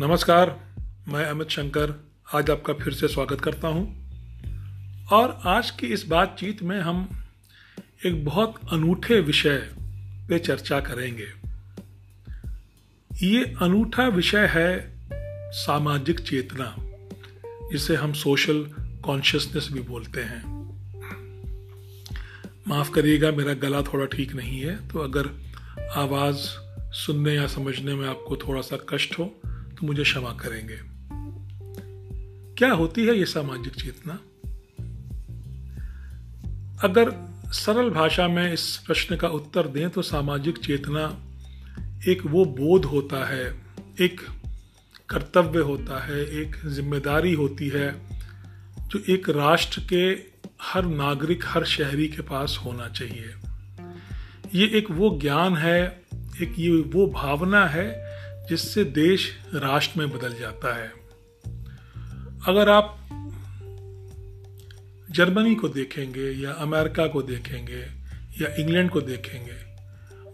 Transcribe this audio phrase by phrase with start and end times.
[0.00, 0.60] नमस्कार,
[1.08, 4.10] मैं अमित शंकर, आज आपका फिर से स्वागत करता हूँ।
[5.12, 7.24] और आज की इस बातचीत में हम
[8.06, 9.56] एक बहुत अनूठे विषय
[10.28, 11.26] पे चर्चा करेंगे।
[13.28, 14.98] ये अनूठा विषय है
[15.52, 16.76] सामाजिक चेतना,
[17.72, 18.62] जिसे हम सोशल
[19.04, 20.42] कॉन्शियसनेस भी बोलते हैं।
[22.68, 25.28] माफ़ करिएगा, मेरा गला थोड़ा ठीक नहीं है तो अगर
[25.96, 26.38] आवाज़
[26.92, 29.40] सुनने या समझने में आपको थोड़ा सा कष्ट हो
[29.78, 30.78] तो मुझे क्षमा करेंगे।
[32.54, 34.18] क्या होती है ये सामाजिक चेतना?
[36.84, 37.12] अगर
[37.52, 41.24] सरल भाषा में इस प्रश्न का उत्तर दें तो सामाजिक चेतना
[42.08, 43.54] एक वो बोध होता है,
[44.00, 44.20] एक
[45.08, 47.92] कर्तव्य होता है, एक ज़िम्मेदारी होती है,
[48.88, 50.04] जो एक राष्ट्र के
[50.62, 53.30] हर नागरिक, हर शहरी के पास होना चाहिए।
[54.54, 56.02] ये एक वो ज्ञान है,
[56.42, 58.07] एक ये वो भावना है
[58.48, 60.92] जिससे देश राष्ट्र में बदल जाता है।
[62.46, 62.94] अगर आप
[65.10, 67.80] जर्मनी को देखेंगे या अमेरिका को देखेंगे
[68.42, 69.68] या इंग्लैंड को देखेंगे,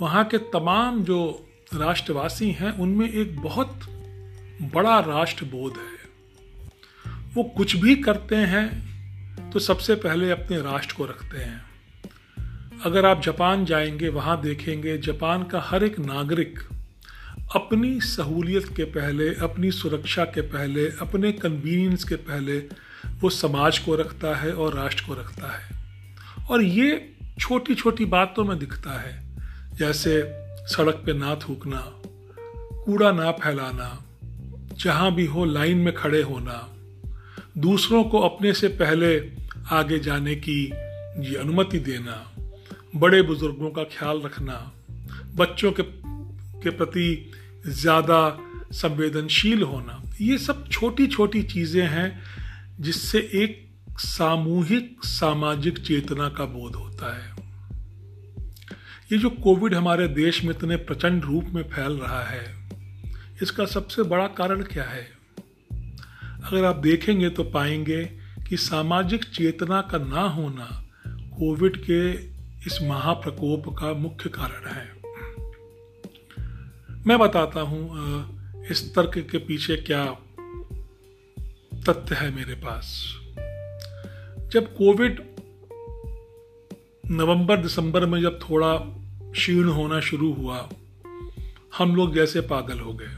[0.00, 3.80] वहाँ के तमाम जो राष्ट्रवासी हैं, उनमें एक बहुत
[4.74, 5.98] बड़ा राष्ट्रबोध है।
[7.34, 8.88] वो कुछ भी करते हैं
[9.50, 11.62] तो सबसे पहले अपने राष्ट्र को रखते हैं।
[12.84, 16.58] अगर आप जापान जाएँगे, वहाँ देखेंगे, जापान का हर एक नागरिक
[17.56, 22.58] अपनी सहूलियत के पहले, अपनी सुरक्षा के पहले, अपने कन्वीनियंस के पहले,
[23.20, 25.78] वो समाज को रखता है और राष्ट्र को रखता है।
[26.50, 29.22] और ये छोटी छोटी बातों में दिखता है,
[29.74, 30.22] जैसे
[30.66, 31.92] सड़क पे ना थूकना,
[32.84, 34.04] कूड़ा ना फैलाना,
[34.72, 36.76] जहाँ भी हो लाइन में खड़े होना,
[37.58, 39.30] दूसरों को अपने से पहले
[39.70, 40.64] आगे जाने की
[41.18, 42.32] ये अनुमति देना,
[42.96, 44.72] बड़े बुज़ुर्गों का ख्याल रखना,
[45.34, 45.82] बच्चों के
[46.62, 47.30] के प्रति
[47.66, 48.38] ज़्यादा
[48.72, 52.20] संवेदनशील होना। ये सब छोटी छोटी चीज़ें हैं
[52.80, 53.66] जिससे एक
[53.98, 57.36] सामूहिक, सामाजिक चेतना का बोध होता है।
[59.12, 62.44] ये जो कोविड हमारे देश में इतने प्रचंड रूप में फैल रहा है,
[63.42, 65.06] इसका सबसे बड़ा कारण क्या है?
[66.42, 68.04] अगर आप देखेंगे तो पाएँगे
[68.48, 70.66] कि सामाजिक चेतना का ना होना
[71.32, 72.10] कोविड के
[72.66, 74.97] इस महाप्रकोप का मुख्य कारण है।
[77.08, 80.04] मैं बताता हूँ इस तर्क के पीछे क्या
[81.88, 82.90] तथ्य है मेरे पास।
[84.52, 85.20] जब कोविड
[87.10, 88.74] नवंबर, दिसंबर में जब थोड़ा
[89.32, 90.68] क्षीण होना शुरू हुआ,
[91.78, 93.16] हम लोग जैसे पागल हो गए।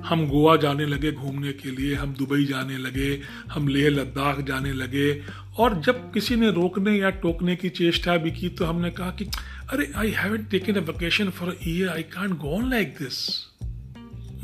[0.00, 3.20] हम गोवा जाने लगे घूमने के लिए, हम दुबई जाने लगे,
[3.50, 5.12] हम लेह लद्दाख जाने लगे,
[5.58, 9.24] और जब किसी ने रोकने या टोकने की चेष्टा भी की तो हमने कहा कि
[9.72, 13.46] अरे I haven't taken a vacation for year I can't go on like this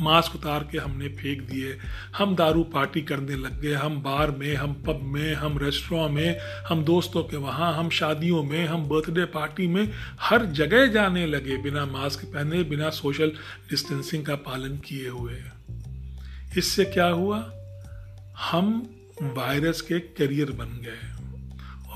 [0.01, 1.79] mask उतार के हमने फेंक दिए।
[2.17, 6.39] हम दारू पार्टी करने लग गए। हम बार में, हम पब में, हम रेस्टोरेंट में,
[6.41, 11.57] हम दोस्तों के वहाँ, हम शादियों में, हम बर्थडे पार्टी में हर जगह जाने लगे
[11.57, 13.33] बिना मास्क पहने, बिना सोशल
[13.71, 15.43] डिस्टेंसिंग का पालन किए हुए।
[16.59, 17.53] इससे क्या हुआ?
[18.51, 21.18] हम वायरस के करियर बन गए।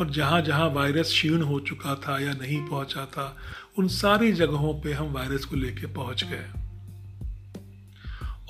[0.00, 3.36] और जहाँ जहाँ वायरस क्षीण हो चुका था या नहीं पहुँचा था,
[3.78, 6.46] उन सारी जगहों पे हम वायरस को लेके पहुँच गए।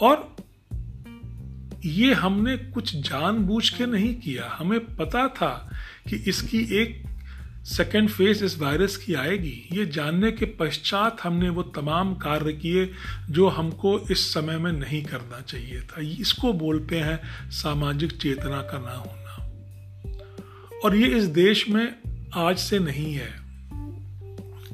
[0.01, 0.37] और
[1.85, 5.71] ये हमने कुछ जानबूझ के नहीं किया। हमें पता था
[6.09, 7.03] कि इसकी एक
[7.65, 12.93] सेकेंड फ़ेज़ इस वायरस की आएगी। ये जानने के पश्चात हमने वो तमाम कार्य किए
[13.31, 18.79] जो हमको इस समय में नहीं करना चाहिए था। इसको बोलते हैं सामाजिक चेतना का
[18.79, 19.22] ना होना
[20.85, 21.95] और ये इस देश में
[22.35, 23.29] आज से नहीं है।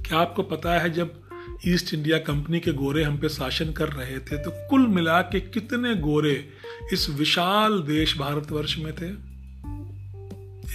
[0.02, 1.20] क्या आपको पता है जब
[1.68, 5.40] ईस्ट इंडिया कंपनी के गोरे हम पे शासन कर रहे थे तो कुल मिला के
[5.40, 6.48] कितने गोरे
[6.92, 9.10] इस विशाल देश भारतवर्ष में थे?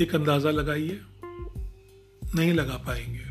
[0.04, 1.00] एक अंदाज़ा लगाइए।
[2.36, 3.26] नहीं लगा पाएँगे।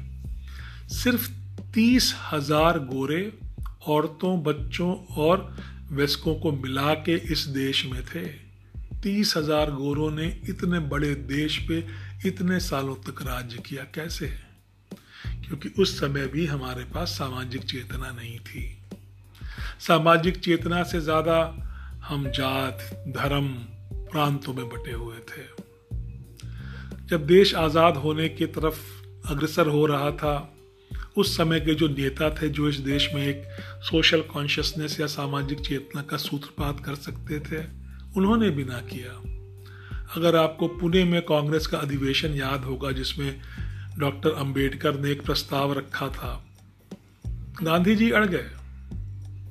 [0.95, 1.31] सिर्फ़
[1.75, 3.33] तीस हज़ार गोरे
[3.87, 5.57] औरतों, बच्चों और
[5.93, 8.52] वयस्कों को मिला के इस देश में थे।
[9.03, 11.79] तीस हज़ार गोरों ने इतने बड़े देश पे
[12.27, 14.27] इतने सालों तक राज्य किया, कैसे
[15.47, 18.65] क्योंकि उस समय भी हमारे पास सामाजिक चेतना नहीं थी।
[19.81, 21.39] सामाजिक चेतना से ज़्यादा
[22.05, 22.79] हम जात,
[23.09, 23.49] धर्म,
[24.13, 25.45] प्रांतों में बटे हुए थे।
[27.09, 28.81] जब देश आज़ाद होने की तरफ़
[29.31, 30.55] अग्रसर हो रहा था,
[31.17, 33.45] उस समय के जो नेता थे, जो इस देश में एक
[33.83, 37.63] सोशल कॉन्शियसनेस या सामाजिक चेतना का सूत्रपात कर सकते थे
[38.17, 39.13] उन्होंने भी ना किया।
[40.17, 43.41] अगर आपको पुणे में कांग्रेस का अधिवेशन याद होगा, जिसमें
[43.99, 46.45] डॉक्टर अंबेडकर ने एक प्रस्ताव रखा था,
[47.63, 48.51] गांधी जी अड़ गए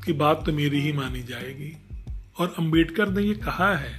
[0.06, 1.78] की बात तो मेरी ही मानी जाएगी।
[2.40, 3.94] और अंबेडकर ने ये कहा है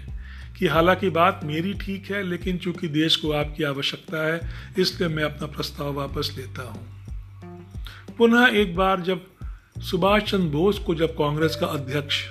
[0.59, 4.41] कि हालाँकि बात मेरी ठीक है, लेकिन चूँकि देश को आपकी आवश्यकता है,
[4.79, 9.27] इसलिए मैं अपना प्रस्ताव वापस लेता हूँ। पुनः एक बार जब
[9.83, 12.25] सुभाष चंद्र बोस को जब कांग्रेस का अध्यक्ष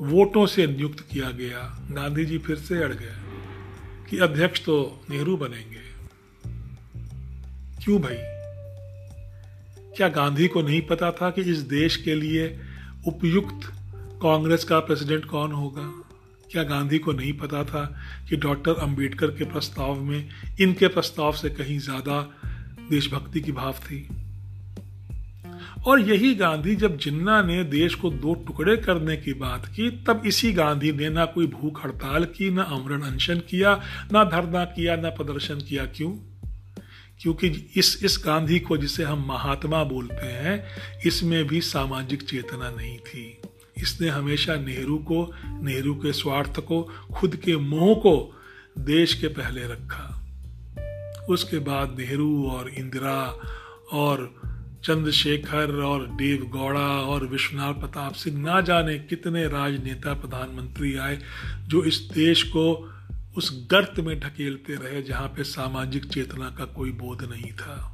[0.00, 1.58] वोटों से नियुक्त किया गया।
[1.90, 3.14] गांधी जी फिर से अड़ गए
[4.10, 5.82] कि अध्यक्ष तो नेहरू बनेंगे।
[7.84, 8.16] क्यों भाई?
[9.96, 12.60] क्या गांधी को नहीं पता था कि इस देश के लिए
[13.06, 13.66] उपयुक्त
[14.22, 15.92] कांग्रेस का प्रेसिडेंट कौन होगा?
[16.52, 17.84] क्या गांधी को नहीं पता था
[18.28, 20.28] कि डॉक्टर अंबेडकर के प्रस्ताव में
[20.60, 22.20] इनके प्रस्ताव से कहीं ज़्यादा
[22.90, 24.08] देशभक्ति की भाव थी?
[25.86, 30.22] और यही गांधी जब जिन्ना ने देश को दो टुकड़े करने की बात की, तब
[30.26, 33.82] इसी गांधी ने ना कोई भूख हड़ताल की, ना अमरण अनशन किया,
[34.12, 36.10] ना धरना किया, ना प्रदर्शन किया। क्यों?
[37.20, 37.46] क्योंकि
[37.76, 40.66] इस इस गांधी को जिसे हम महात्मा बोलते हैं,
[41.06, 43.38] इसमें भी सामाजिक चेतना नहीं थी।
[43.78, 46.82] इसने हमेशा नेहरू को, नेहरू के स्वार्थ को,
[47.14, 48.42] खुद के मोह को
[48.78, 50.20] देश के पहले रखा।
[51.28, 53.40] उसके बाद नेहरू और इंदिरा
[53.92, 54.43] और
[54.84, 61.18] चंद्रशेखर और देव गौड़ा और विश्वनाथ प्रताप सिंह ना जाने कितने राजनेता प्रधानमंत्री आए
[61.66, 62.92] जो इस देश को
[63.36, 67.90] उस गर्त में ढकेलते रहे जहाँ पे सामाजिक चेतना का कोई बोध नहीं था।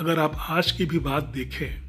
[0.00, 1.86] अगर आप आज की भी बात देखें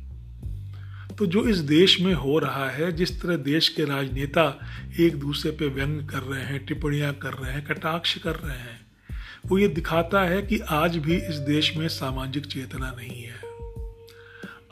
[1.16, 4.60] तो जो इस देश में हो रहा है, जिस तरह देश के राजनेता
[5.00, 8.87] एक दूसरे पे व्यंग कर रहे हैं, टिप्पणियाँ कर रहे हैं, कटाक्ष कर रहे हैं
[9.48, 13.48] वो ये दिखाता है कि आज भी इस देश में सामाजिक चेतना नहीं है।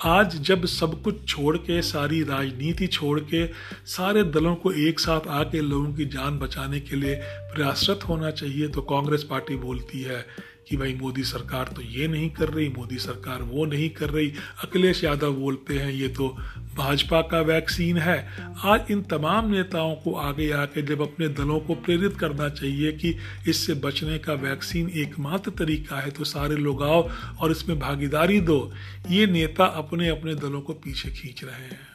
[0.06, 3.48] आज जब सब कुछ छोड़ के, सारी राजनीति छोड़ के,
[3.86, 8.68] सारे दलों को एक साथ आके लोगों की जान बचाने के लिए प्रयासरत होना चाहिए
[8.68, 10.26] तो कांग्रेस पार्टी बोलती है
[10.70, 14.32] कि भाई मोदी सरकार तो ये नहीं कर रही, मोदी सरकार वो नहीं कर रही।
[14.64, 16.28] अखिलेश यादव बोलते हैं, ये तो
[16.76, 18.18] भाजपा का वैक्सीन है।
[18.66, 23.16] आज इन तमाम नेताओं को आगे आके जब अपने दलों को प्रेरित करना चाहिए कि
[23.48, 27.10] इससे बचने का वैक्सीन एकमात्र तरीका है तो सारे लोग आओ
[27.40, 28.72] और इसमें भागीदारी दो।
[29.10, 31.94] ये नेता अपने अपने दलों को पीछे खींच रहे हैं।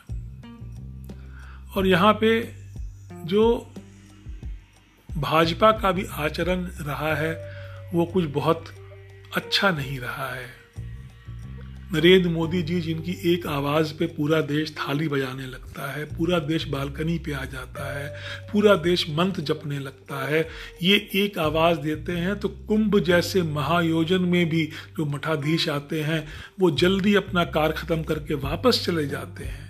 [1.76, 2.40] और यहाँ पे
[3.24, 3.72] जो
[5.10, 7.49] भाजपा का भी आचरण रहा है
[7.94, 8.64] वो कुछ बहुत
[9.36, 10.58] अच्छा नहीं रहा है।
[11.94, 16.66] नरेंद्र मोदी जी जिनकी एक आवाज़ पे पूरा देश थाली बजाने लगता है, पूरा देश
[16.68, 18.08] बालकनी पे आ जाता है,
[18.52, 20.48] पूरा देश मंत्र जपने लगता है,
[20.82, 24.64] ये एक आवाज़ देते हैं तो कुंभ जैसे महायोजन में भी
[24.98, 26.26] जो मठाधीश आते हैं,
[26.60, 29.69] वो जल्दी अपना कार खत्म करके वापस चले जाते हैं।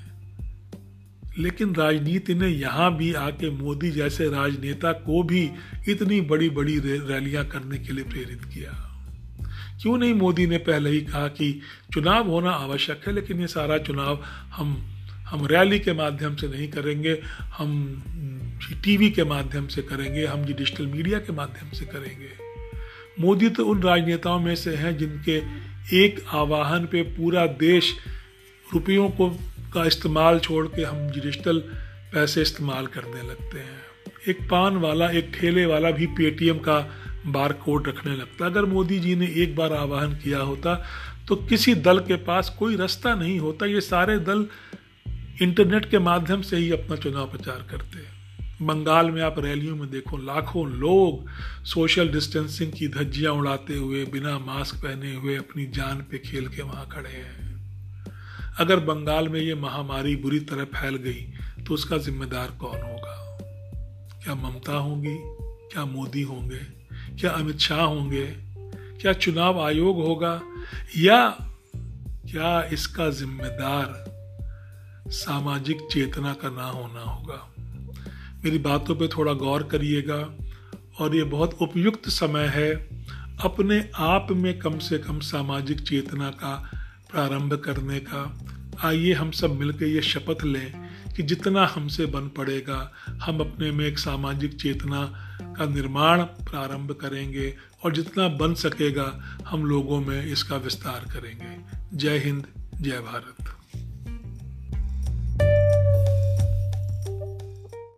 [1.38, 5.50] लेकिन राजनीति ने यहाँ भी आके मोदी जैसे राजनेता को भी
[5.88, 8.72] इतनी बड़ी बड़ी रैलियाँ करने के लिए प्रेरित किया।
[9.82, 11.60] क्यों नहीं मोदी ने पहले ही कहा कि
[11.94, 14.22] चुनाव होना आवश्यक है, लेकिन ये सारा चुनाव
[14.52, 14.76] हम
[15.26, 17.12] हम रैली के माध्यम से नहीं करेंगे,
[17.58, 18.02] हम
[18.84, 22.30] टीवी के माध्यम से करेंगे, हम जी डिजिटल मीडिया के माध्यम से करेंगे।
[23.20, 25.36] मोदी तो उन राजनेताओं में से हैं जिनके
[25.96, 27.92] एक आवाहन पे पूरा देश
[28.74, 29.28] रुपयों को
[29.70, 31.58] का इस्तेमाल छोड़ के हम डिजिटल
[32.12, 33.78] पैसे इस्तेमाल करने लगते हैं।
[34.28, 36.78] एक पान वाला, एक ठेले वाला भी पेटीएम का
[37.26, 40.74] बार कोड रखने लगता। अगर मोदी जी ने एक बार आह्वान किया होता
[41.28, 44.46] तो किसी दल के पास कोई रास्ता नहीं होता। ये सारे दल
[45.42, 49.90] इंटरनेट के माध्यम से ही अपना चुनाव प्रचार करते हैं। बंगाल में आप रैलियों में
[49.90, 51.28] देखो, लाखों लोग
[51.64, 56.62] सोशल डिस्टेंसिंग की धज्जियाँ उड़ाते हुए, बिना मास्क पहने हुए अपनी जान पे खेल के
[56.62, 57.49] वहाँ खड़े हैं।
[58.60, 61.20] अगर बंगाल में ये महामारी बुरी तरह फैल गई
[61.64, 63.38] तो उसका जिम्मेदार कौन होगा?
[64.24, 65.16] क्या ममता होंगी?
[65.72, 66.58] क्या मोदी होंगे?
[67.20, 68.26] क्या अमित शाह होंगे?
[69.00, 70.40] क्या चुनाव आयोग होगा?
[70.96, 71.36] या
[72.30, 74.04] क्या इसका जिम्मेदार
[75.08, 77.54] सामाजिक चेतना का ना होना होगा?
[78.44, 80.20] मेरी बातों पे थोड़ा गौर करिएगा,
[81.00, 82.74] और ये बहुत उपयुक्त समय है
[83.42, 86.70] अपने आप में कम से कम सामाजिक चेतना का
[87.12, 88.46] प्रारंभ करने का।
[88.84, 93.86] आइए हम सब मिलकर ये शपथ लें कि जितना हमसे बन पड़ेगा, हम अपने में
[93.86, 95.04] एक सामाजिक चेतना
[95.58, 101.56] का निर्माण प्रारंभ करेंगे और जितना बन सकेगा, हम लोगों में इसका विस्तार करेंगे।
[101.96, 102.46] जय हिंद,
[102.80, 103.59] जय भारत।